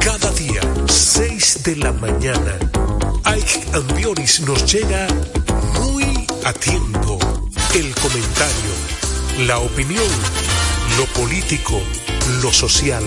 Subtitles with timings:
[0.00, 2.56] Cada día, 6 de la mañana,
[3.24, 5.06] Ike Ambioris nos llega
[5.74, 7.18] muy a tiempo.
[7.72, 10.08] El comentario, la opinión,
[10.98, 11.80] lo político,
[12.42, 13.04] lo social,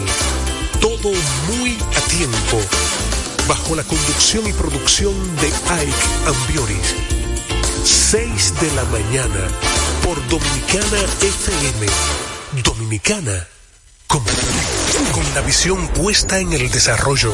[0.79, 1.11] todo
[1.49, 2.61] muy a tiempo.
[3.45, 5.93] Bajo la conducción y producción de Ike
[6.27, 6.95] Ambioris.
[7.83, 9.49] 6 de la mañana
[10.01, 11.87] por Dominicana FM.
[12.63, 13.45] Dominicana
[14.07, 14.23] con
[15.35, 17.33] la visión puesta en el desarrollo.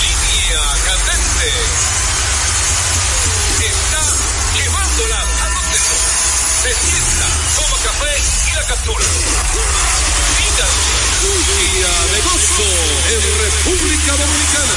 [0.51, 1.47] Línea candente.
[3.63, 4.03] Está
[4.57, 5.95] llevándola a donde no.
[6.61, 8.13] Se sienta, toma café
[8.47, 9.05] y la captura.
[10.35, 10.91] Fíjate.
[11.57, 12.69] Día de gozo
[13.11, 14.75] en República Dominicana.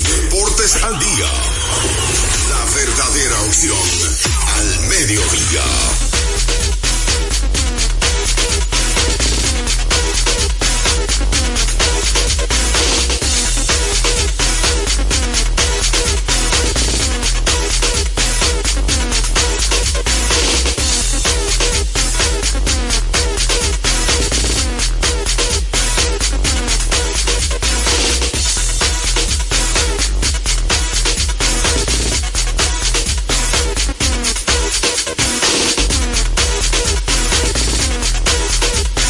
[0.00, 1.30] Deportes al día.
[2.50, 3.88] La verdadera opción
[4.56, 6.21] al mediodía.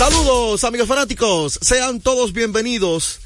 [0.03, 3.21] Saludos amigos fanáticos, sean todos bienvenidos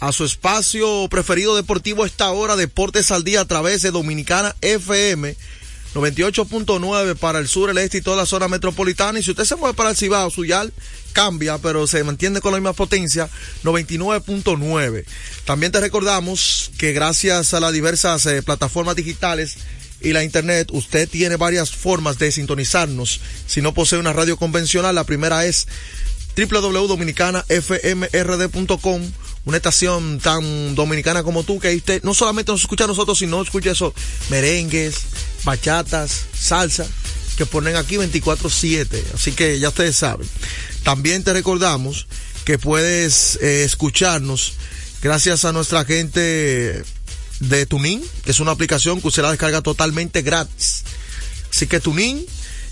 [0.00, 5.36] a su espacio preferido deportivo esta hora, Deportes al Día a través de Dominicana FM
[5.94, 9.18] 98.9 para el sur, el este y toda la zona metropolitana.
[9.18, 10.72] Y si usted se mueve para el Cibao, su yal
[11.12, 13.28] cambia, pero se mantiene con la misma potencia,
[13.62, 15.04] 99.9.
[15.44, 19.58] También te recordamos que gracias a las diversas eh, plataformas digitales
[20.00, 23.20] y la internet, usted tiene varias formas de sintonizarnos.
[23.46, 25.68] Si no posee una radio convencional, la primera es
[26.36, 29.02] www.dominicanafmrd.com,
[29.44, 33.42] una estación tan dominicana como tú, que usted no solamente nos escucha a nosotros, sino
[33.42, 33.92] escucha esos
[34.30, 35.02] merengues,
[35.44, 36.86] bachatas, salsa,
[37.36, 39.02] que ponen aquí 24-7.
[39.14, 40.28] Así que ya ustedes saben.
[40.82, 42.06] También te recordamos
[42.44, 44.54] que puedes eh, escucharnos
[45.00, 46.84] gracias a nuestra gente
[47.40, 50.84] de Tunin, que es una aplicación que usted la descarga totalmente gratis.
[51.50, 52.24] Así que Tunin,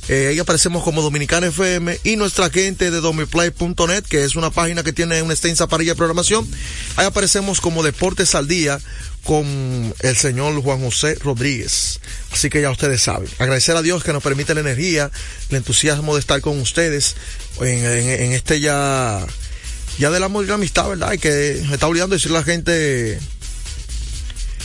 [0.09, 4.83] eh, ahí aparecemos como Dominicana FM y nuestra gente de domiplay.net, que es una página
[4.83, 6.49] que tiene una extensa parrilla de programación.
[6.97, 8.81] Ahí aparecemos como Deportes al Día
[9.25, 12.01] con el señor Juan José Rodríguez.
[12.33, 13.29] Así que ya ustedes saben.
[13.39, 15.11] Agradecer a Dios que nos permite la energía,
[15.51, 17.17] el entusiasmo de estar con ustedes
[17.61, 19.25] en, este ya,
[19.99, 21.13] ya del amor y la amistad, ¿verdad?
[21.13, 23.19] Y que me está decirle a la gente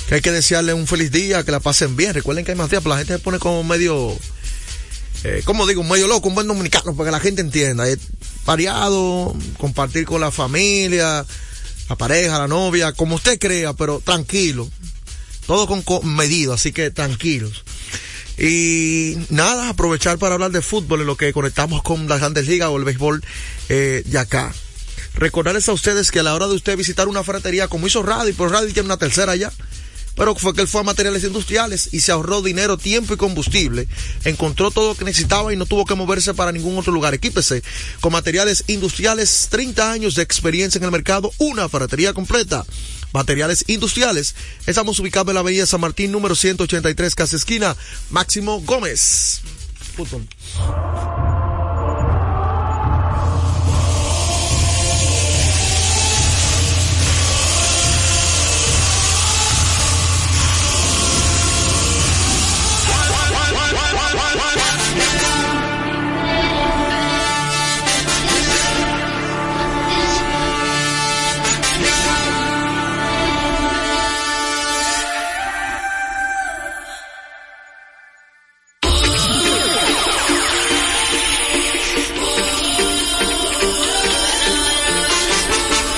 [0.08, 2.14] que hay que desearle un feliz día, que la pasen bien.
[2.14, 4.18] Recuerden que hay más días, la gente se pone como medio
[5.28, 7.90] eh, como digo, medio loco, un buen dominicano, para que la gente entienda.
[7.90, 7.98] Es
[8.46, 11.26] variado, compartir con la familia,
[11.90, 14.70] la pareja, la novia, como usted crea, pero tranquilo.
[15.48, 17.64] Todo con, con medida, así que tranquilos.
[18.38, 22.70] Y nada, aprovechar para hablar de fútbol en lo que conectamos con las grandes ligas
[22.70, 23.24] o el béisbol
[23.70, 24.54] eh, de acá.
[25.16, 28.30] Recordarles a ustedes que a la hora de usted visitar una ferretería como hizo Radio,
[28.30, 29.52] y por Radio tiene una tercera ya,
[30.16, 33.88] pero fue que él fue a materiales industriales y se ahorró dinero, tiempo y combustible.
[34.24, 37.14] Encontró todo lo que necesitaba y no tuvo que moverse para ningún otro lugar.
[37.14, 37.64] Equípese
[38.02, 42.66] con materiales industriales, 30 años de experiencia en el mercado, una ferretería completa.
[43.14, 44.36] Materiales industriales.
[44.66, 47.76] Estamos ubicados en la Avenida San Martín, número 183, casa esquina,
[48.10, 49.42] Máximo Gómez.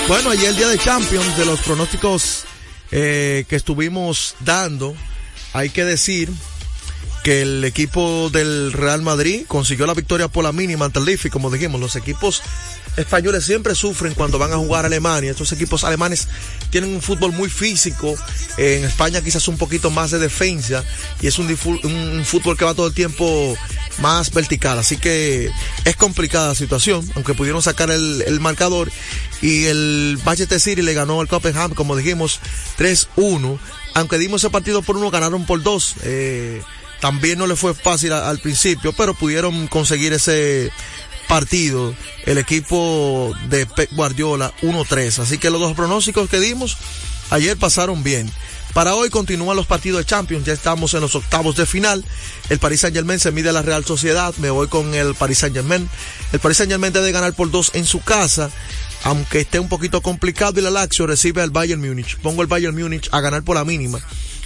[0.08, 2.44] Bueno, ayer el día de Champions, de los pronósticos
[2.90, 4.94] eh, que estuvimos dando,
[5.52, 6.30] hay que decir
[7.28, 11.26] que el equipo del Real Madrid consiguió la victoria por la mínima ante el Leaf
[11.30, 12.40] como dijimos, los equipos
[12.96, 15.32] españoles siempre sufren cuando van a jugar a Alemania.
[15.32, 16.26] Estos equipos alemanes
[16.70, 18.16] tienen un fútbol muy físico.
[18.56, 20.82] En España quizás un poquito más de defensa
[21.20, 21.54] y es un,
[22.24, 23.54] fútbol que va todo el tiempo
[24.00, 24.78] más vertical.
[24.78, 25.50] Así que
[25.84, 28.90] es complicada la situación, aunque pudieron sacar el, el marcador
[29.42, 32.40] y el Manchester City le ganó al Copenhagen, como dijimos,
[32.78, 33.58] 3-1.
[33.92, 35.96] Aunque dimos ese partido por uno, ganaron por dos.
[36.04, 36.62] Eh,
[37.00, 40.70] también no le fue fácil al principio, pero pudieron conseguir ese
[41.28, 45.20] partido el equipo de Pep Guardiola 1-3.
[45.20, 46.76] Así que los dos pronósticos que dimos
[47.30, 48.30] ayer pasaron bien.
[48.74, 52.04] Para hoy continúan los partidos de Champions, ya estamos en los octavos de final.
[52.48, 55.38] El Paris Saint Germain se mide a la Real Sociedad, me voy con el Paris
[55.38, 55.88] Saint Germain.
[56.32, 58.50] El Paris Saint Germain debe ganar por dos en su casa,
[59.04, 62.18] aunque esté un poquito complicado y la Lazio recibe al Bayern Múnich.
[62.18, 64.00] Pongo el Bayern Múnich a ganar por la mínima.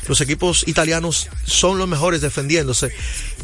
[0.08, 2.93] Los equipos italianos son los mejores defendiéndose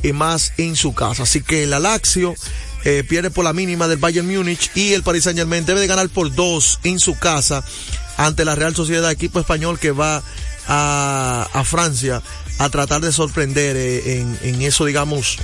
[0.02, 1.22] y más en su casa.
[1.22, 2.34] Así que la Lazio
[2.84, 5.86] eh, pierde por la mínima del Bayern Múnich y el Paris Saint Germain debe de
[5.86, 7.64] ganar por dos en su casa
[8.16, 10.22] ante la Real Sociedad, equipo español que va
[10.66, 12.22] a, a Francia
[12.58, 15.38] a tratar de sorprender eh, en, en eso, digamos,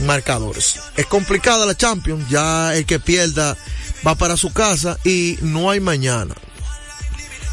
[0.00, 0.76] marcadores.
[0.96, 3.56] Es complicada la Champions, ya el que pierda
[4.06, 6.34] va para su casa y no hay mañana.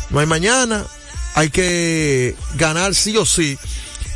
[0.09, 0.85] No hay mañana,
[1.37, 3.59] hay que ganar sí o sí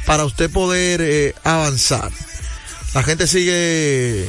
[0.07, 2.11] para usted poder eh, avanzar.
[2.95, 4.27] La gente sigue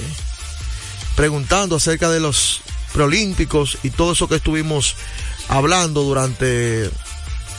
[1.16, 2.60] preguntando acerca de los
[2.92, 4.94] preolímpicos y todo eso que estuvimos
[5.48, 6.90] hablando durante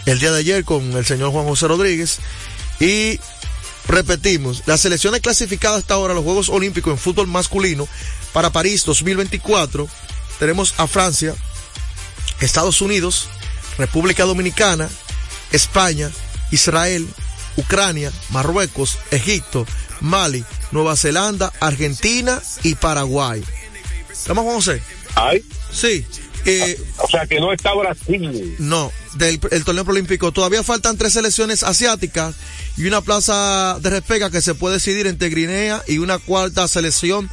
[0.06, 2.20] el día de ayer con el señor Juan José Rodríguez.
[2.80, 3.20] Y
[3.88, 7.88] repetimos, las selecciones clasificadas hasta ahora a los Juegos Olímpicos en fútbol masculino
[8.34, 9.88] para París 2024.
[10.38, 11.34] Tenemos a Francia,
[12.40, 13.30] Estados Unidos,
[13.80, 14.88] República Dominicana,
[15.54, 16.12] España,
[16.52, 17.08] Israel,
[17.56, 19.66] Ucrania, Marruecos, Egipto,
[20.02, 23.42] Mali, Nueva Zelanda, Argentina y Paraguay.
[24.12, 24.82] ¿Estamos con José?
[25.16, 25.44] ¿Ay?
[25.72, 26.06] Sí.
[26.46, 28.56] Eh, o sea que no está Brasil.
[28.60, 30.34] No, del el torneo olímpico.
[30.34, 32.36] Todavía faltan tres selecciones asiáticas
[32.76, 37.30] y una plaza de respega que se puede decidir entre Guinea y una cuarta selección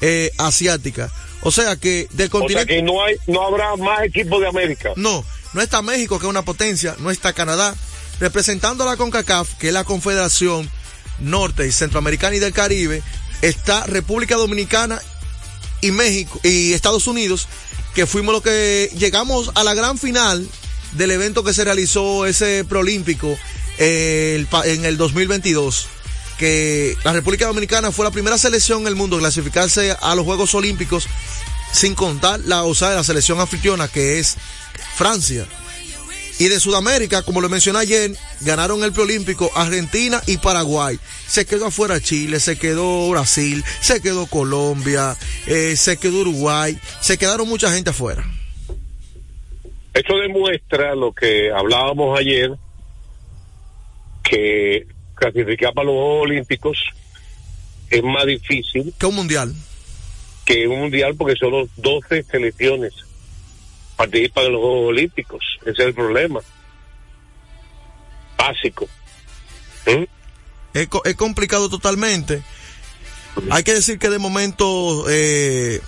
[0.00, 1.12] eh, asiática.
[1.42, 2.62] O sea que del continente.
[2.62, 4.92] O sea que no hay, no habrá más equipos de América.
[4.96, 7.74] No, no está México, que es una potencia, no está Canadá.
[8.20, 10.68] Representando a la CONCACAF, que es la Confederación
[11.20, 13.02] Norte y Centroamericana y del Caribe,
[13.42, 15.00] está República Dominicana
[15.80, 17.48] y México y Estados Unidos,
[17.94, 20.48] que fuimos los que llegamos a la gran final
[20.92, 23.36] del evento que se realizó ese preolímpico
[23.78, 25.88] eh, en el 2022
[26.38, 30.24] que la República Dominicana fue la primera selección en el mundo en clasificarse a los
[30.24, 31.06] Juegos Olímpicos
[31.74, 34.36] sin contar la o sea, la selección anfitriona que es
[34.94, 35.44] Francia.
[36.38, 40.98] Y de Sudamérica, como lo mencioné ayer, ganaron el preolímpico Argentina y Paraguay.
[41.26, 45.16] Se quedó afuera Chile, se quedó Brasil, se quedó Colombia,
[45.46, 48.24] eh, se quedó Uruguay, se quedaron mucha gente afuera.
[49.92, 52.50] Esto demuestra lo que hablábamos ayer,
[54.24, 56.78] que clasificar para los Juegos Olímpicos
[57.90, 58.92] es más difícil.
[58.98, 59.54] Que un mundial.
[60.44, 62.92] Que un mundial porque son 12 selecciones
[63.96, 65.44] participan en los Juegos Olímpicos.
[65.62, 66.40] Ese es el problema.
[68.36, 68.88] Básico.
[69.86, 70.04] ¿Mm?
[70.74, 72.42] Es, es, complicado totalmente.
[73.50, 75.80] Hay que decir que de momento eh,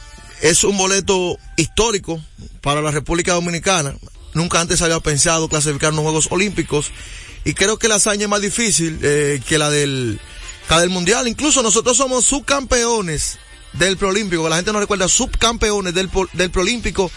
[0.43, 2.21] es un boleto histórico
[2.61, 3.95] para la República Dominicana.
[4.35, 6.93] Nunca antes había pensado clasificar en los Juegos Olímpicos.
[7.45, 10.21] Y creo que la hazaña es más difícil eh, que la del,
[10.69, 11.29] la del Mundial.
[11.29, 13.39] Incluso nosotros somos subcampeones
[13.79, 14.49] del Proolímpico.
[14.49, 17.11] La gente no recuerda, subcampeones del, del Proolímpico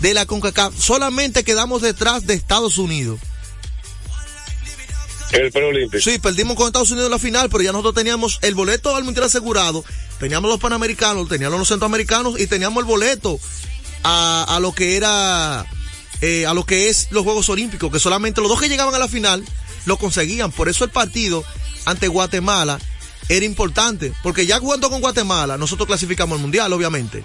[0.00, 0.74] de la CONCACAF.
[0.78, 3.20] Solamente quedamos detrás de Estados Unidos.
[5.32, 6.02] El preolímpico.
[6.02, 9.02] Sí, perdimos con Estados Unidos en la final, pero ya nosotros teníamos el boleto al
[9.02, 9.84] mundial asegurado,
[10.20, 13.40] teníamos los panamericanos, teníamos los centroamericanos y teníamos el boleto
[14.04, 15.66] a, a lo que era,
[16.20, 19.00] eh, a lo que es los Juegos Olímpicos, que solamente los dos que llegaban a
[19.00, 19.44] la final
[19.84, 20.52] lo conseguían.
[20.52, 21.44] Por eso el partido
[21.86, 22.78] ante Guatemala
[23.28, 27.24] era importante, porque ya jugando con Guatemala, nosotros clasificamos al mundial, obviamente.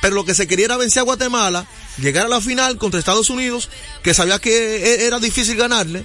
[0.00, 1.66] Pero lo que se quería era vencer a Guatemala,
[1.98, 3.68] llegar a la final contra Estados Unidos,
[4.02, 6.04] que sabía que e- era difícil ganarle,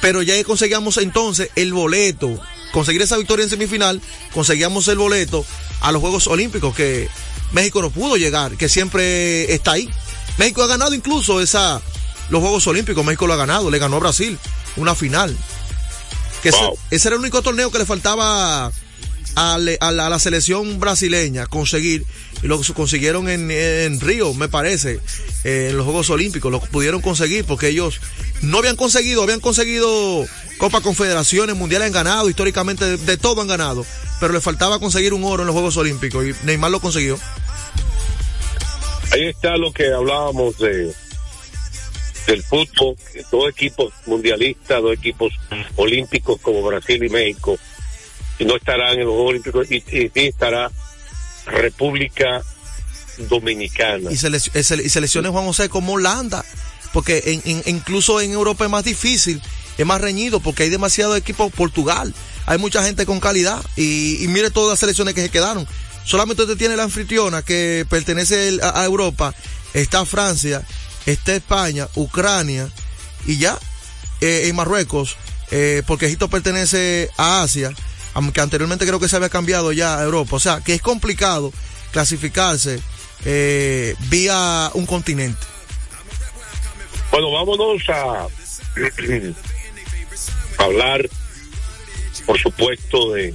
[0.00, 2.38] pero ya conseguíamos entonces el boleto,
[2.72, 4.00] conseguir esa victoria en semifinal,
[4.32, 5.46] conseguíamos el boleto
[5.80, 7.08] a los Juegos Olímpicos que
[7.52, 9.88] México no pudo llegar, que siempre está ahí.
[10.38, 11.80] México ha ganado incluso esa
[12.30, 14.38] los Juegos Olímpicos, México lo ha ganado, le ganó a Brasil
[14.76, 15.36] una final.
[16.44, 16.78] Que ese- Wow.
[16.92, 18.70] ese, era el único torneo que le faltaba
[19.34, 22.04] a, le- a la, a la selección brasileña conseguir
[22.42, 25.00] y lo consiguieron en, en Río, me parece,
[25.42, 27.98] eh, en los Juegos Olímpicos, lo pudieron conseguir porque ellos
[28.42, 30.26] no habían conseguido, habían conseguido
[30.58, 33.84] Copa Confederaciones, Mundiales han ganado, históricamente de, de todo han ganado,
[34.20, 37.18] pero le faltaba conseguir un oro en los Juegos Olímpicos y Neymar lo consiguió.
[39.12, 40.92] Ahí está lo que hablábamos de
[42.26, 42.96] del fútbol,
[43.30, 45.32] dos equipos mundialistas, dos equipos
[45.76, 47.58] olímpicos como Brasil y México,
[48.40, 50.70] no estarán en los Juegos Olímpicos, y, sí estará
[51.46, 52.42] República
[53.28, 54.10] Dominicana.
[54.10, 56.44] y, sele- y selecciones Juan José como Holanda,
[56.92, 59.40] porque en- en- incluso en Europa es más difícil,
[59.78, 62.14] es más reñido, porque hay demasiados equipos, Portugal,
[62.46, 65.66] hay mucha gente con calidad, y, mire todas las selecciones que se quedaron.
[66.04, 69.34] Solamente usted tiene la anfitriona que pertenece a Europa,
[69.74, 70.62] está Francia,
[71.06, 72.68] está España, Ucrania,
[73.26, 73.58] y ya,
[74.20, 75.16] eh, en Marruecos,
[75.50, 77.72] eh, porque Egipto pertenece a Asia,
[78.14, 80.36] aunque anteriormente creo que se había cambiado ya a Europa.
[80.36, 81.52] O sea, que es complicado
[81.92, 82.80] clasificarse
[83.24, 85.46] eh, vía un continente.
[87.10, 88.26] Bueno, vámonos a
[90.58, 91.08] hablar,
[92.26, 93.34] por supuesto, de,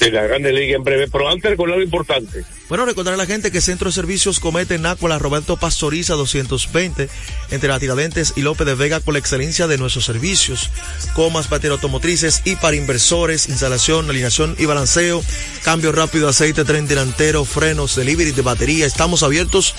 [0.00, 2.44] de la Grande Liga en breve, pero antes recordar lo importante.
[2.68, 7.08] Bueno, recordar a la gente que Centro de Servicios Comete en Nápoles, Roberto Pastoriza 220,
[7.50, 10.68] entre la Tiradentes y López de Vega, con la excelencia de nuestros servicios,
[11.14, 15.24] comas, baterías automotrices y para inversores, instalación, alineación y balanceo,
[15.62, 18.84] cambio rápido, aceite, tren delantero, frenos, delivery de batería.
[18.84, 19.74] Estamos abiertos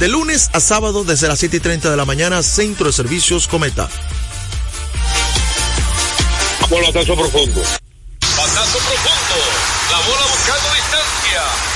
[0.00, 3.46] de lunes a sábado desde las 7 y 30 de la mañana, Centro de Servicios
[3.46, 3.88] Cometa.
[6.68, 7.62] Batazo profundo.
[8.20, 9.36] Batazo profundo.
[9.90, 11.71] La bola buscando distancia.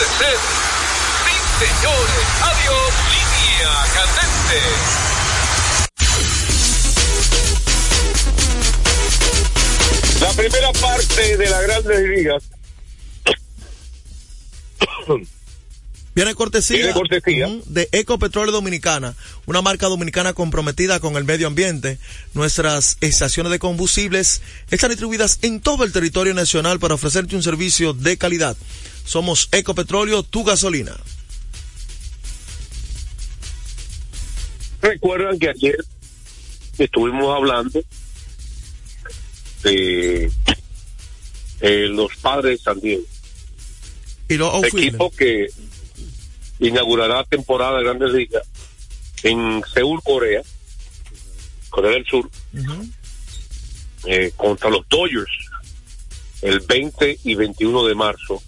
[0.00, 0.38] Puede ser.
[1.26, 2.26] Sí, señores.
[2.40, 2.92] Adiós.
[3.12, 4.60] Línea candente.
[10.22, 12.42] La primera parte de la Grandes Ligas
[16.14, 17.48] Viene cortesía, Viene cortesía.
[17.66, 19.14] de Ecopetróleo Dominicana,
[19.44, 21.98] una marca dominicana comprometida con el medio ambiente.
[22.32, 24.40] Nuestras estaciones de combustibles
[24.70, 28.56] están distribuidas en todo el territorio nacional para ofrecerte un servicio de calidad.
[29.10, 30.96] Somos Ecopetróleo, tu gasolina.
[34.80, 35.84] Recuerdan que ayer
[36.78, 37.82] estuvimos hablando
[39.64, 40.30] de
[41.60, 43.02] eh, los padres de San Diego,
[44.28, 44.86] Y los outfielders.
[44.86, 45.48] equipo que
[46.60, 48.44] inaugurará temporada de Grandes Ligas
[49.24, 50.42] en Seúl, Corea,
[51.68, 52.30] Corea del Sur,
[54.04, 55.32] eh, contra los Dodgers
[56.42, 58.40] el 20 y 21 de marzo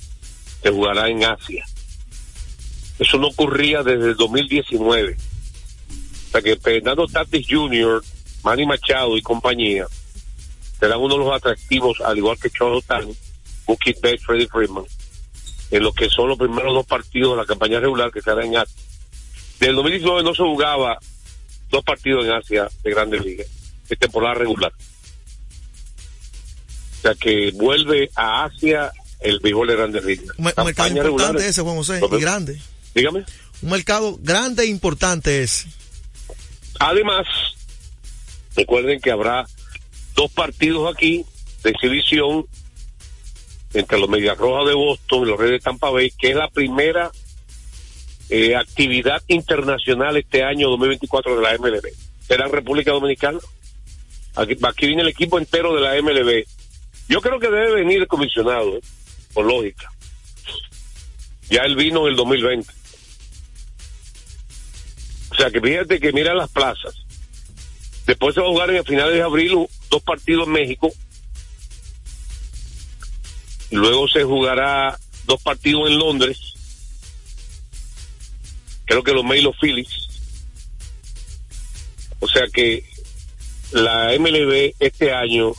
[0.62, 1.64] se jugará en Asia.
[2.98, 5.16] Eso no ocurría desde el 2019.
[5.16, 8.02] O sea que Fernando Tatis Jr.,
[8.44, 9.86] Manny Machado y compañía
[10.78, 13.14] serán uno de los atractivos, al igual que Charles Otani,
[13.68, 14.84] Mookie Betts, Freddie Freeman,
[15.70, 18.44] en lo que son los primeros dos partidos de la campaña regular que se hará
[18.44, 18.82] en Asia.
[19.60, 20.98] Del 2019 no se jugaba
[21.70, 23.46] dos partidos en Asia de Grandes Ligas,
[23.88, 24.72] de temporada regular.
[26.98, 28.92] O sea que vuelve a Asia
[29.22, 30.26] el béisbol de Grandes Ligas.
[30.38, 32.60] Un, mer- un mercado importante ese, Juan José, y grande.
[32.94, 33.24] Dígame.
[33.62, 35.68] Un mercado grande e importante ese.
[36.78, 37.26] Además,
[38.56, 39.46] recuerden que habrá
[40.14, 41.24] dos partidos aquí
[41.62, 42.46] de exhibición
[43.74, 46.48] entre los Medias Rojas de Boston y los Reyes de Tampa Bay, que es la
[46.50, 47.10] primera
[48.28, 51.86] eh, actividad internacional este año 2024 de la MLB.
[52.26, 53.38] Será en República Dominicana.
[54.34, 56.44] Aquí, aquí viene el equipo entero de la MLB.
[57.08, 58.80] Yo creo que debe venir el comisionado, ¿eh?
[59.32, 59.90] Por lógica.
[61.50, 62.72] Ya él vino en el 2020.
[65.30, 66.94] O sea que fíjate que mira las plazas.
[68.06, 70.92] Después se va a jugar en el finales de abril dos partidos en México.
[73.70, 76.38] Luego se jugará dos partidos en Londres.
[78.84, 80.08] Creo que los Melo Phillies.
[82.18, 82.84] O sea que
[83.72, 85.52] la MLB este año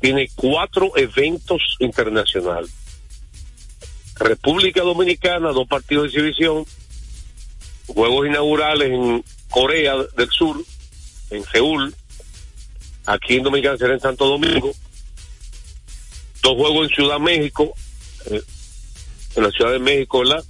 [0.00, 2.70] tiene cuatro eventos internacionales.
[4.18, 6.64] República Dominicana, dos partidos de exhibición,
[7.86, 10.62] juegos inaugurales en Corea del Sur,
[11.30, 11.94] en Seúl,
[13.06, 14.72] aquí en Dominicana será en Santo Domingo,
[16.42, 17.72] dos juegos en Ciudad México,
[18.26, 18.42] eh,
[19.36, 20.44] en la Ciudad de México, ¿verdad?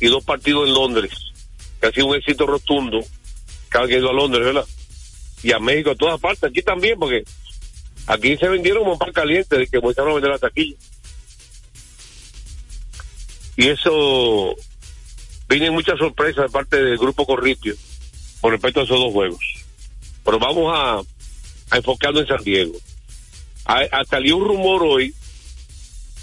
[0.00, 1.12] Y dos partidos en Londres,
[1.80, 3.04] que ha sido un éxito rotundo,
[3.68, 4.66] cada que ha ido a Londres, ¿verdad?
[5.42, 7.24] Y a México, a todas partes, aquí también, porque
[8.06, 10.76] aquí se vendieron como pan caliente de que empezaron a vender la taquilla.
[13.56, 14.54] Y eso,
[15.48, 17.74] vienen muchas sorpresas de parte del grupo Corripio
[18.40, 19.44] con respecto a esos dos juegos.
[20.24, 20.98] Pero vamos a,
[21.70, 22.74] a enfocarnos en San Diego.
[23.66, 25.14] Ha salió un rumor hoy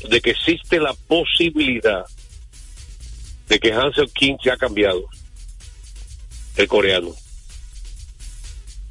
[0.10, 2.06] de que existe la posibilidad
[3.48, 5.04] de que Hansel King se ha cambiado,
[6.56, 7.14] el coreano.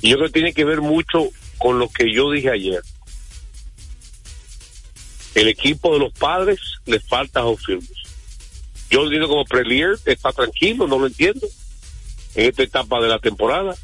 [0.01, 1.29] Y yo creo que tiene que ver mucho
[1.59, 2.83] con lo que yo dije ayer.
[5.35, 8.00] El equipo de los padres le falta a firmes.
[8.91, 11.47] Yo lo digo como Prelier, está tranquilo, no lo entiendo,
[12.35, 13.75] en esta etapa de la temporada.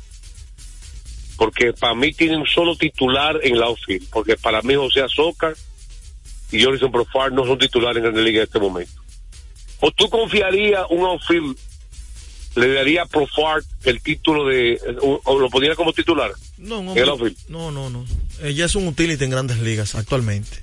[1.36, 5.54] Porque para mí tiene un solo titular en la outfield, porque para mí José Azócar
[6.50, 8.92] y Jorison Profar no son titulares en la liga en este momento.
[9.80, 11.56] ¿O tú confiarías un outfield,
[12.56, 16.32] le daría a Profar el título de, o, o lo pondría como titular?
[16.56, 17.36] No, en el outfield.
[17.48, 18.06] no, no, no.
[18.42, 20.62] Ella es un utility en grandes ligas actualmente.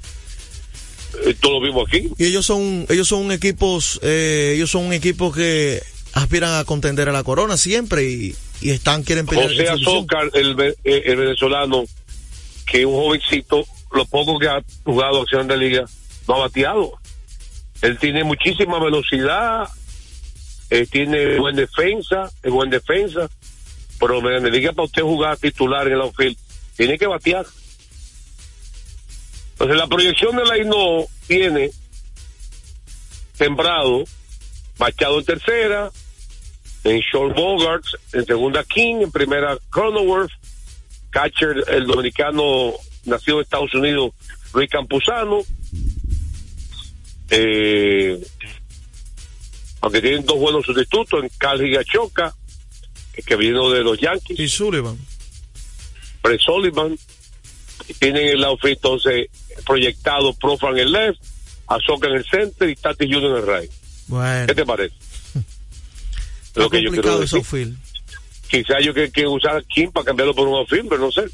[1.26, 2.10] Eh, todo lo mismo aquí.
[2.18, 5.82] Y ellos son, ellos son equipos, eh, ellos son un equipo que
[6.14, 9.52] aspiran a contender a la corona siempre y, y están, quieren pelear.
[9.52, 9.98] Esa división.
[9.98, 11.84] Azócar, el, ve- eh, el venezolano,
[12.66, 15.86] que es un jovencito, lo poco que ha jugado acción de liga,
[16.28, 16.94] no ha bateado.
[17.82, 19.68] Él tiene muchísima velocidad,
[20.70, 23.30] eh, tiene buen defensa, es buen defensa,
[24.00, 26.38] pero me me diga para usted jugar titular en el outfield,
[26.76, 27.46] tiene que batear.
[29.64, 31.72] Entonces la proyección de la INO tiene
[33.34, 34.04] sembrado,
[34.78, 35.90] Machado en tercera,
[36.84, 40.34] en short Bogarts, en segunda King, en primera Cronenworth,
[41.12, 42.74] catcher el dominicano
[43.06, 44.12] nacido en Estados Unidos,
[44.54, 45.40] Luis Campuzano,
[47.30, 48.22] eh,
[49.80, 52.36] aunque tienen dos buenos sustitutos en Cal Higachoca,
[53.26, 54.98] que vino de los Yankees, Y Sullivan.
[56.22, 56.98] Brett Sullivan,
[58.00, 59.28] tienen el outfit entonces
[59.66, 61.22] proyectado Profa en el left,
[61.68, 63.72] Azoka en el center y Tati Junior en el right.
[64.08, 64.96] Bueno, ¿Qué te parece?
[66.56, 67.38] Lo que yo quiero decir.
[67.38, 67.78] outfield.
[68.50, 71.26] Quizá yo que, que usar a Kim para cambiarlo por un outfield, pero no sé.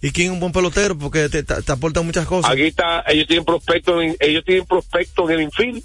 [0.00, 2.50] Y quién es un buen pelotero porque te, te, te aporta muchas cosas.
[2.50, 5.84] Aquí está, ellos tienen prospectos en, ellos tienen prospectos en el infield.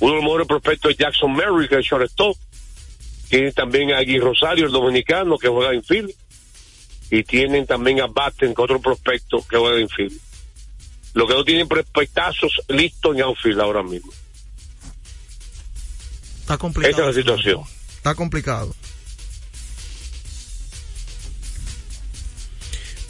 [0.00, 2.36] Uno de los mejores prospectos es Jackson Merrick, el shortstop.
[3.28, 6.10] Tienen también a Gui Rosario, el dominicano, que juega en infield.
[7.10, 10.18] Y tienen también a Batten, que otro prospecto que juega en infield.
[11.14, 14.12] Lo que no tienen prospectazos listos en outfield ahora mismo.
[16.40, 16.92] Está complicado.
[16.92, 17.62] Esa es la situación.
[17.96, 18.74] Está complicado.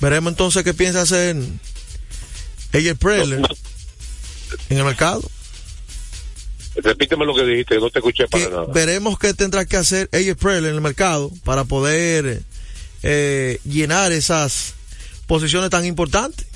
[0.01, 1.37] Veremos entonces qué piensa hacer
[2.73, 3.49] ella Preller No,
[4.69, 5.23] en el mercado.
[6.77, 8.67] repíteme lo que dijiste, no te escuché para Que nada.
[8.75, 12.43] veremos qué tendrá que hacer ella Preller en el mercado para poder
[13.07, 14.75] eh, llenar esas
[15.27, 16.47] posiciones tan importantes.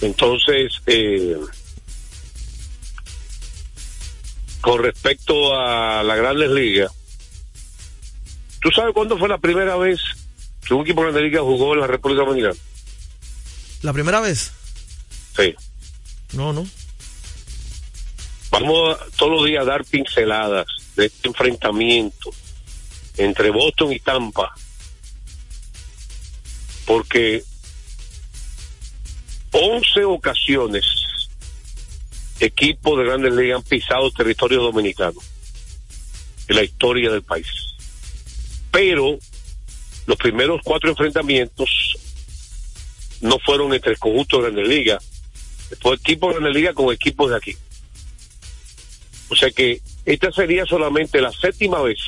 [0.00, 1.36] Entonces, eh,
[4.60, 6.92] con respecto a las grandes ligas,
[8.60, 10.00] ¿tú sabes cuándo fue la primera vez
[10.64, 12.54] que un equipo de grandes ligas jugó en la República Dominicana?
[13.82, 14.52] La primera vez.
[15.36, 15.52] Sí.
[16.32, 16.64] No, no.
[18.52, 22.30] Vamos a, todos los días a dar pinceladas de este enfrentamiento
[23.16, 24.54] entre Boston y Tampa.
[26.86, 27.42] Porque
[29.52, 30.84] 11 ocasiones
[32.40, 35.20] equipos de grandes ligas han pisado territorio dominicano
[36.48, 37.46] en la historia del país.
[38.70, 39.18] Pero
[40.06, 41.96] los primeros cuatro enfrentamientos
[43.20, 45.04] no fueron entre conjuntos de grandes ligas,
[45.80, 47.56] fue equipos de grandes ligas con equipos de aquí.
[49.28, 51.98] O sea que esta sería solamente la séptima vez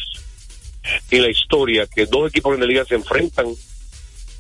[1.11, 3.47] en la historia que dos equipos de la liga se enfrentan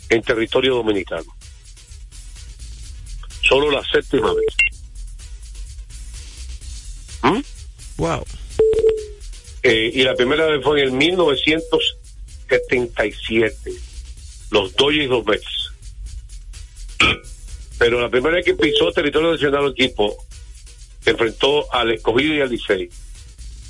[0.09, 1.35] en territorio dominicano.
[3.42, 4.57] Solo la séptima vez.
[7.22, 7.40] ¿Mm?
[7.96, 8.24] Wow.
[9.62, 13.72] Eh, y la primera vez fue en el 1977.
[14.50, 15.72] Los Dodgers y los Mets.
[17.78, 20.16] Pero la primera vez que pisó territorio nacional el equipo
[21.00, 22.88] se enfrentó al escogido y al Licey.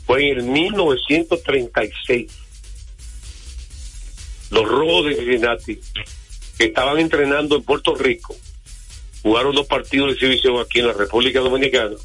[0.06, 2.41] Fue en el 1936.
[4.52, 5.80] Los rojos de Cincinnati,
[6.58, 8.36] que estaban entrenando en Puerto Rico,
[9.22, 11.96] jugaron dos partidos de exhibición aquí en la República Dominicana.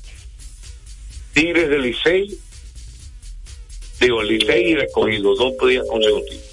[1.33, 2.39] Tigres del Licey,
[3.99, 6.45] digo, el Licey y el escogido, dos días consecutivos.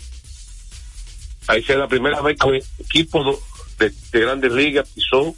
[1.46, 3.38] Ahí será la primera vez que equipos
[3.78, 5.36] de, de grandes ligas pisó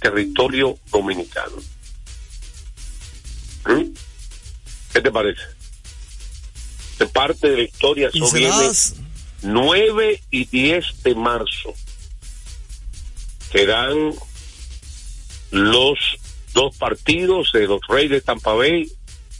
[0.00, 1.56] territorio dominicano.
[3.64, 3.94] ¿Mm?
[4.92, 5.40] ¿Qué te parece?
[6.98, 8.70] De parte de la historia, eso viene
[9.42, 11.74] 9 y 10 de marzo.
[13.50, 14.12] Serán
[15.50, 15.98] los
[16.54, 18.90] dos partidos de los Reyes de Tampa Bay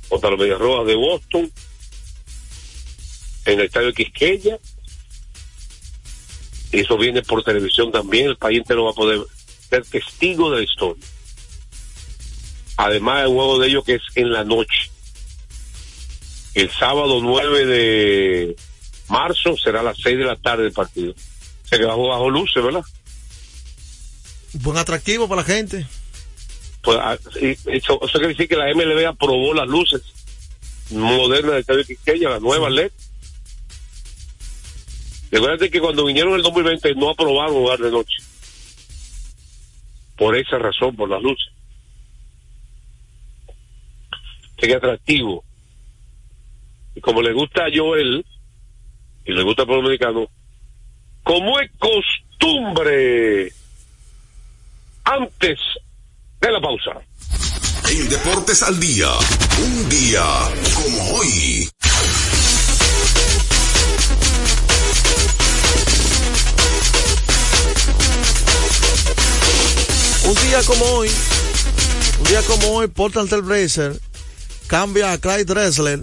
[0.09, 1.53] contra los Medias Rojas de Boston
[3.45, 4.59] en el estadio Quisqueya.
[6.71, 8.29] Eso viene por televisión también.
[8.29, 9.21] El país entero va a poder
[9.69, 11.05] ser testigo de la historia.
[12.77, 14.91] Además, el juego de ellos que es en la noche.
[16.55, 18.57] El sábado 9 de
[19.13, 21.15] marzo será a las 6 de la tarde el partido.
[21.65, 22.83] Se que bajo, bajo luces, ¿verdad?
[24.55, 25.87] Buen atractivo para la gente.
[26.83, 30.03] Pues, ah, eso, eso quiere decir que la MLB aprobó las luces
[30.91, 32.91] modernas del Estadio Quisqueya, las nuevas LED.
[35.31, 38.17] Recuerda que cuando vinieron en el 2020 no aprobaron jugar de noche.
[40.17, 41.53] Por esa razón, por las luces.
[44.59, 45.45] Sería atractivo.
[46.95, 48.25] Y como le gusta a Joel,
[49.25, 50.27] y le gusta al pueblo dominicano,
[51.23, 53.53] como es costumbre,
[55.05, 55.59] antes
[56.41, 57.01] de la pausa.
[57.91, 59.11] En Deportes al Día,
[59.59, 60.25] un día
[60.75, 61.69] como hoy.
[70.25, 71.11] Un día como hoy,
[72.21, 74.01] un día como hoy, Portland Trail Blazer
[74.67, 76.01] cambia a Clyde Dressler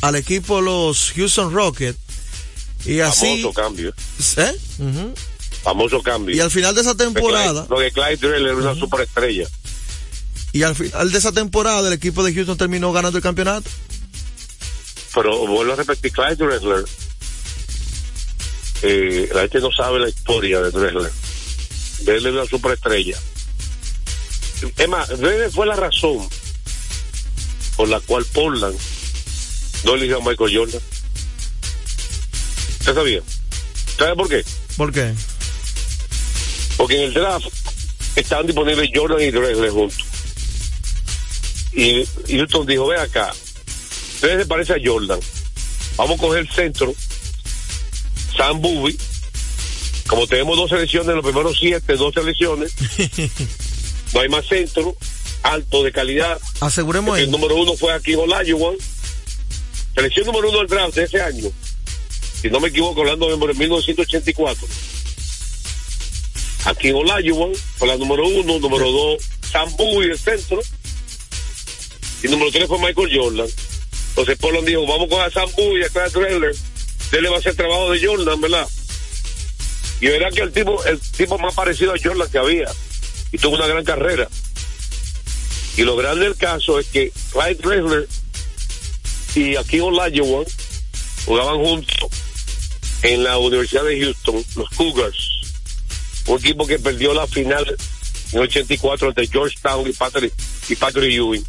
[0.00, 2.07] al equipo de los Houston Rockets.
[2.88, 3.94] Y así, Famoso cambio.
[4.38, 4.52] ¿eh?
[5.62, 6.34] Famoso cambio.
[6.34, 9.46] y al final de esa temporada, Lo de Clyde Drell era una superestrella.
[10.52, 13.68] y al final de esa temporada, el equipo de Houston terminó ganando el campeonato.
[15.14, 16.84] Pero vuelvo a repetir, Clyde Dressler,
[18.82, 21.12] eh, la gente no sabe la historia de Dressler.
[22.00, 23.18] Dressler era una superestrella.
[24.76, 26.26] Es más, Dressler fue la razón
[27.76, 28.76] por la cual Portland
[29.84, 30.80] no eligió a Michael Jordan.
[32.88, 33.20] ¿Usted sabía?
[33.98, 34.44] ¿Sabe por qué?
[34.78, 35.14] ¿Por qué?
[36.78, 37.46] Porque en el draft
[38.16, 40.06] estaban disponibles Jordan y Drexler juntos.
[41.74, 43.34] Y, Houston dijo, ve acá,
[44.22, 45.20] Drexler parece a Jordan.
[45.96, 46.94] Vamos a coger el centro,
[48.34, 48.96] Sam Bowie.
[50.06, 52.72] Como tenemos dos selecciones, los primeros siete, dos selecciones,
[54.14, 54.96] no hay más centro,
[55.42, 56.40] alto de calidad.
[56.60, 58.76] Aseguremos El número uno fue aquí Olajuwon.
[59.94, 61.52] Selección número uno del draft de ese año.
[62.40, 64.68] Si no me equivoco, hablando de 1984.
[66.66, 70.60] Aquí Olajuwon fue la número uno, número dos Sam Bowie el centro.
[72.22, 73.48] Y número tres fue Michael Jordan.
[74.10, 76.56] Entonces Portland dijo, vamos con a Sam Bowie y a Clyde Drexler.
[77.12, 78.68] Él le va a hacer trabajo de Jordan, ¿verdad?
[80.00, 82.70] Y verá que el tipo, el tipo más parecido a Jordan que había.
[83.32, 84.28] Y tuvo una gran carrera.
[85.76, 88.08] Y lo grande del caso es que Clyde Drexler
[89.34, 90.44] y aquí Olajuwon
[91.24, 92.10] jugaban juntos
[93.02, 95.30] en la Universidad de Houston, los Cougars.
[96.26, 97.76] Un equipo que perdió la final
[98.32, 100.32] en 84 ante Georgetown y Patrick,
[100.68, 101.44] y Patrick Ewing.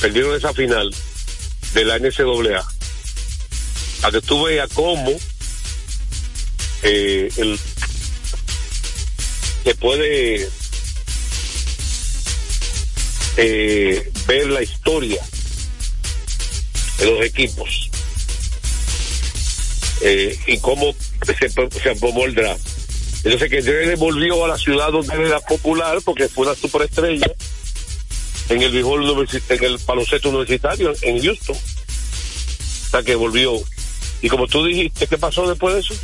[0.00, 0.94] Perdieron esa final
[1.72, 2.64] de la NCAA.
[4.02, 5.10] A que tú veas cómo
[6.82, 7.58] eh, el,
[9.64, 10.48] se puede
[13.38, 15.22] eh, ver la historia
[16.98, 17.90] de los equipos
[20.04, 22.60] eh, y cómo se, se aprobó el draft.
[23.24, 27.26] Entonces que Drexler volvió a la ciudad donde era popular porque fue una superestrella
[28.50, 31.56] en el béisbol en el baloncesto universitario en Houston.
[31.56, 33.54] O sea que volvió.
[34.20, 35.94] Y como tú dijiste, ¿qué pasó después de eso?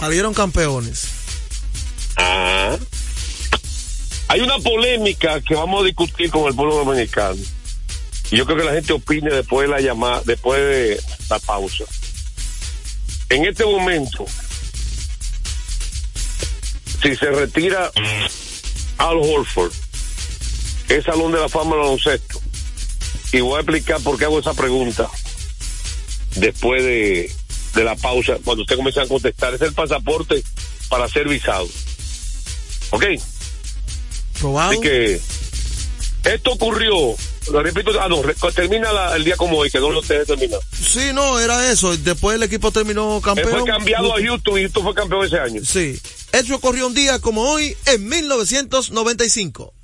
[0.00, 1.08] Salieron campeones.
[2.16, 2.78] Ah.
[4.28, 7.36] Hay una polémica que vamos a discutir con el pueblo dominicano.
[8.30, 11.84] Y yo creo que la gente opine después de la llamada, después de la pausa.
[13.32, 14.26] En este momento,
[17.02, 17.90] si se retira
[18.98, 19.72] Al Horford,
[20.90, 22.42] es Salón de la Fama del baloncesto.
[23.32, 25.08] Y voy a explicar por qué hago esa pregunta
[26.36, 27.32] después de,
[27.74, 29.54] de la pausa, cuando usted comienza a contestar.
[29.54, 30.44] Es el pasaporte
[30.90, 31.66] para ser visado.
[32.90, 33.04] ¿Ok?
[34.40, 34.72] Probado.
[34.72, 35.20] Así que
[36.24, 37.16] esto ocurrió
[37.50, 38.22] Lo repito, ah, no,
[38.54, 40.62] termina la- el día como hoy, que no lo esté terminado.
[40.72, 41.96] Sí, no, era eso.
[41.96, 43.50] Después el equipo terminó Él campeón.
[43.50, 45.60] fue cambiado a Houston y Houston fue campeón ese año.
[45.64, 46.00] Sí.
[46.32, 49.74] Eso ocurrió un día como hoy en 1995.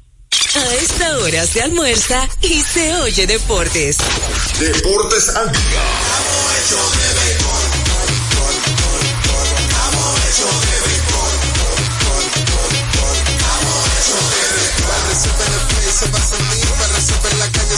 [0.54, 3.98] A esta hora se almuerza y se oye deportes.
[4.58, 5.28] Deportes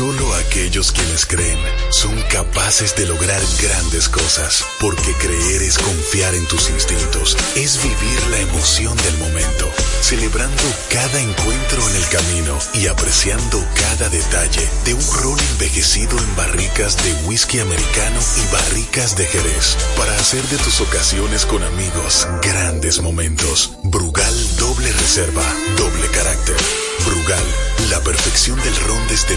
[0.00, 1.58] Solo aquellos quienes creen
[1.90, 8.26] son capaces de lograr grandes cosas, porque creer es confiar en tus instintos, es vivir
[8.30, 14.94] la emoción del momento, celebrando cada encuentro en el camino y apreciando cada detalle de
[14.94, 20.56] un ron envejecido en barricas de whisky americano y barricas de Jerez, para hacer de
[20.56, 23.72] tus ocasiones con amigos grandes momentos.
[23.82, 25.44] Brugal doble reserva,
[25.76, 26.56] doble carácter.
[27.04, 27.44] Brugal,
[27.88, 29.36] la perfección del ron desde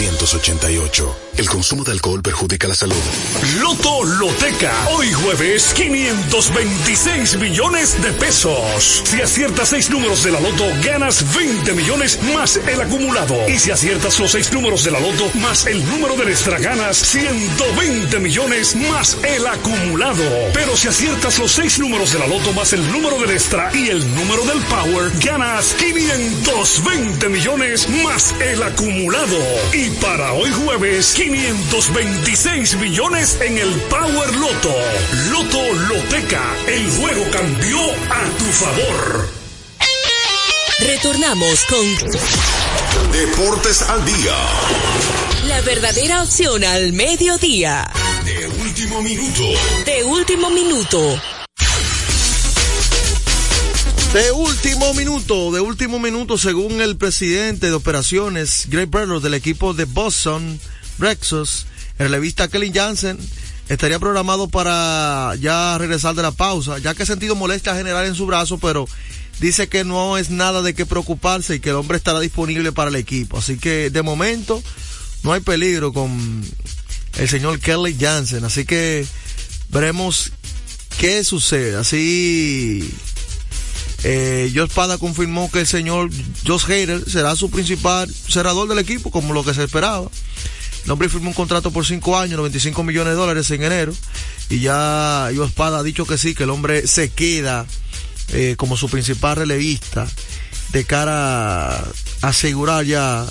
[0.00, 1.16] 1888.
[1.38, 2.96] El consumo de alcohol perjudica la salud.
[3.60, 4.88] Loto Loteca.
[4.90, 9.02] Hoy jueves, 526 millones de pesos.
[9.04, 13.36] Si aciertas seis números de la Loto, ganas 20 millones más el acumulado.
[13.48, 16.96] Y si aciertas los seis números de la Loto más el número de extra, ganas
[16.96, 20.24] 120 millones más el acumulado.
[20.54, 23.88] Pero si aciertas los seis números de la Loto más el número del extra y
[23.88, 29.36] el número del Power, ganas 520 millones más el acumulado.
[29.74, 34.74] Y para hoy jueves, 526 millones en el Power Loto.
[35.30, 39.28] Loto Loteca, el juego cambió a tu favor.
[40.80, 44.34] Retornamos con Deportes al día.
[45.48, 47.90] la verdadera opción al mediodía.
[48.24, 49.42] De último minuto.
[49.84, 51.20] De último minuto.
[54.16, 59.74] De último minuto, de último minuto, según el presidente de operaciones, Greg Berler, del equipo
[59.74, 60.58] de Boston,
[60.96, 61.66] Brexos,
[61.98, 63.18] el revista Kelly Jansen,
[63.68, 68.14] estaría programado para ya regresar de la pausa, ya que ha sentido molestia general en
[68.14, 68.88] su brazo, pero
[69.38, 72.88] dice que no es nada de qué preocuparse y que el hombre estará disponible para
[72.88, 73.36] el equipo.
[73.36, 74.62] Así que de momento
[75.24, 76.42] no hay peligro con
[77.18, 79.06] el señor Kelly Jansen, así que
[79.68, 80.32] veremos
[80.96, 81.76] qué sucede.
[81.76, 82.90] Así
[84.04, 86.10] eh, Josh Pada confirmó que el señor
[86.46, 90.08] Josh Hader será su principal cerrador del equipo, como lo que se esperaba.
[90.84, 93.92] El hombre firmó un contrato por 5 años, 95 millones de dólares en enero.
[94.48, 97.66] Y ya Josh Pada ha dicho que sí, que el hombre se queda
[98.32, 100.06] eh, como su principal relevista
[100.72, 101.84] de cara a
[102.22, 103.26] asegurar ya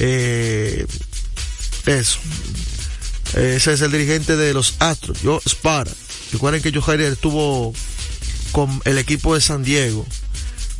[0.00, 0.86] eh,
[1.86, 2.18] eso.
[3.34, 5.92] Ese es el dirigente de los Astros, Josh Pada.
[6.32, 7.72] Recuerden que Josh Hader estuvo
[8.54, 10.06] con el equipo de San Diego.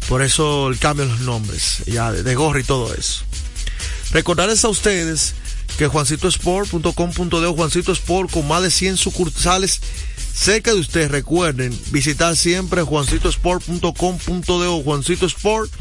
[0.09, 3.25] Por eso el cambio en los nombres, ya de, de gorra y todo eso.
[4.13, 5.35] Recordarles a ustedes
[5.77, 9.81] que juancitosport.com.de o Juancito Sport con más de 100 sucursales
[10.33, 11.11] cerca de ustedes.
[11.11, 15.73] Recuerden visitar siempre juancitosport.com.de o Juancito Sport,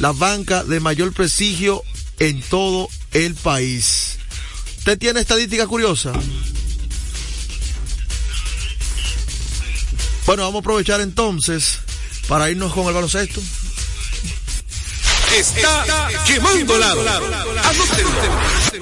[0.00, 1.82] la banca de mayor prestigio
[2.18, 4.18] en todo el país.
[4.76, 6.12] ¿Usted tiene estadística curiosa?
[10.26, 11.78] Bueno, vamos a aprovechar entonces
[12.28, 13.40] para irnos con el baloncesto.
[15.36, 17.02] Está quemando lado.
[17.64, 18.73] Anótenlo.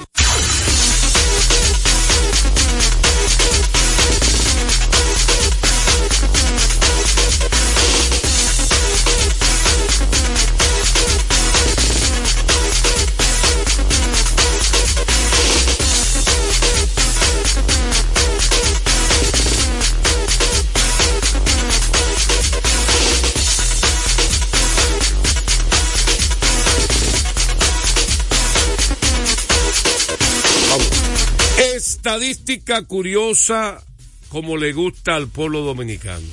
[32.13, 33.83] Estadística curiosa
[34.29, 36.27] como le gusta al pueblo dominicano.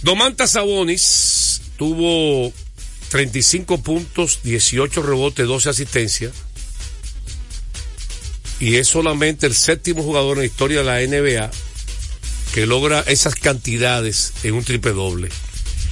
[0.00, 2.50] Domantas Sabonis tuvo
[3.10, 6.32] 35 puntos, 18 rebotes, 12 asistencias.
[8.58, 11.50] Y es solamente el séptimo jugador en la historia de la NBA
[12.54, 15.28] que logra esas cantidades en un triple doble.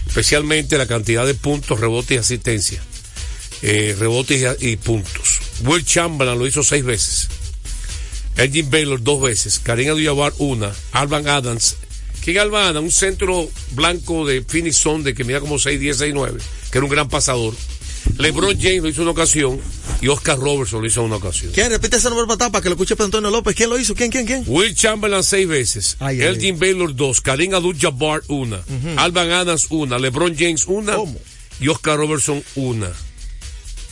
[0.07, 2.83] Especialmente la cantidad de puntos, rebotes y asistencia.
[3.61, 5.41] Eh, rebotes y, y puntos.
[5.65, 7.29] Will Chamberlain lo hizo seis veces.
[8.37, 9.59] Elgin Baylor dos veces.
[9.59, 10.73] Karim Abdul-Jabbar una.
[10.93, 11.77] Alvan Adams.
[12.23, 12.85] ¿Quién es Alvan Adams?
[12.85, 16.41] Un centro blanco de Phoenix Sun de que mira como 6, 10, 6, 9.
[16.71, 17.55] que era un gran pasador.
[18.19, 19.59] LeBron James lo hizo una ocasión
[20.01, 21.53] y Oscar Robertson lo hizo una ocasión.
[21.55, 21.71] ¿Quién?
[21.71, 23.55] Repite ese número para para que lo escuche Pedro Antonio López.
[23.57, 23.95] ¿Quién lo hizo?
[23.95, 24.45] ¿Quién, quién, quién?
[24.47, 28.61] Will Chamberlain seis veces, Ay, ay, Elgin Baylor dos, Karim Abdul-Jabbar una,
[28.97, 31.19] Alban Adams una, LeBron James una ¿Cómo?
[31.61, 32.91] y Oscar Robertson una.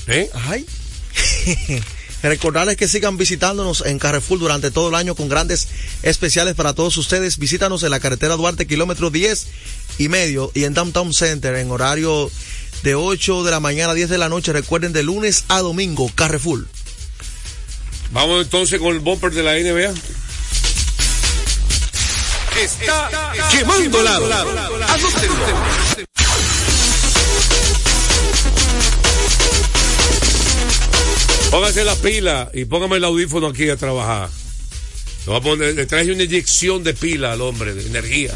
[0.09, 0.29] ¿Eh?
[0.35, 0.67] Ay.
[2.23, 5.69] Recordarles que sigan visitándonos en Carrefour durante todo el año con grandes
[6.03, 7.39] especiales para todos ustedes.
[7.39, 9.47] Visítanos en la carretera Duarte, kilómetro 10
[9.99, 12.31] y medio, y en Downtown Center en horario
[12.83, 14.53] de 8 de la mañana a 10 de la noche.
[14.53, 16.67] Recuerden, de lunes a domingo, Carrefour.
[18.13, 19.93] Vamos entonces con el bumper de la NBA.
[22.63, 24.29] Está quemando lado.
[31.53, 34.31] Póngase la pila y póngame el audífono aquí a trabajar.
[35.27, 38.35] Le, a poner, le traje una inyección de pila al hombre, de energía.